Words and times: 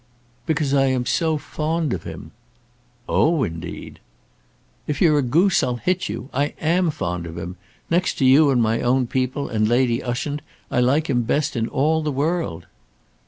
"Because 0.47 0.73
I 0.73 0.87
am 0.87 1.05
so 1.05 1.37
fond 1.37 1.93
of 1.93 2.05
him." 2.05 2.31
"Oh; 3.07 3.43
indeed!" 3.43 3.99
"If 4.87 4.99
you're 4.99 5.19
a 5.19 5.21
goose, 5.21 5.61
I'll 5.61 5.75
hit 5.75 6.09
you. 6.09 6.27
I 6.33 6.55
am 6.59 6.89
fond 6.89 7.27
of 7.27 7.37
him. 7.37 7.55
Next 7.91 8.15
to 8.15 8.25
you 8.25 8.49
and 8.49 8.63
my 8.63 8.81
own 8.81 9.05
people, 9.05 9.47
and 9.47 9.67
Lady 9.67 10.01
Ushant, 10.01 10.41
I 10.71 10.79
like 10.79 11.07
him 11.07 11.21
best 11.21 11.55
in 11.55 11.67
all 11.67 12.01
the 12.01 12.11
world." 12.11 12.65